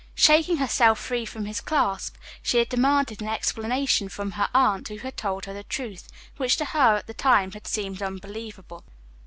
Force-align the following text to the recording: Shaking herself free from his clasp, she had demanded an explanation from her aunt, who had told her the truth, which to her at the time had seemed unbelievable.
Shaking 0.15 0.57
herself 0.57 0.97
free 0.97 1.27
from 1.27 1.45
his 1.45 1.61
clasp, 1.61 2.15
she 2.41 2.57
had 2.57 2.69
demanded 2.69 3.21
an 3.21 3.27
explanation 3.27 4.09
from 4.09 4.31
her 4.31 4.49
aunt, 4.51 4.87
who 4.87 4.97
had 4.97 5.15
told 5.15 5.45
her 5.45 5.53
the 5.53 5.61
truth, 5.63 6.07
which 6.37 6.57
to 6.57 6.65
her 6.65 6.95
at 6.97 7.05
the 7.05 7.13
time 7.13 7.51
had 7.51 7.67
seemed 7.67 8.01
unbelievable. 8.01 8.83